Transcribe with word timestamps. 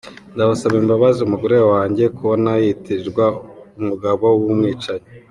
Ndasaba 0.33 0.75
imbabazi 0.83 1.19
umugore 1.23 1.57
wanjye 1.71 2.03
kubona 2.17 2.49
yitirirwa 2.63 3.25
umugabo 3.79 4.25
w’umwicanyi. 4.43 5.05